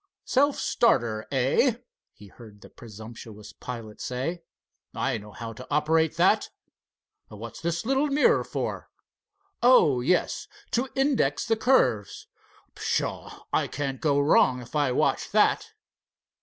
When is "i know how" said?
4.95-5.53